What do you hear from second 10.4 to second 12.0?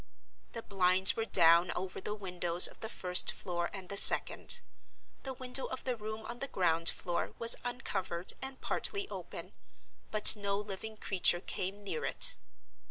living creature came